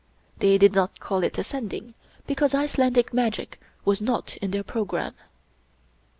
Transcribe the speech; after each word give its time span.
They 0.39 0.57
did 0.57 0.73
not 0.73 0.99
call 0.99 1.21
it 1.21 1.37
a 1.37 1.43
Sending 1.43 1.93
because 2.25 2.55
Icelandic 2.55 3.13
magic 3.13 3.61
was 3.85 4.01
not 4.01 4.35
in 4.37 4.49
their 4.49 4.63
programme. 4.63 5.13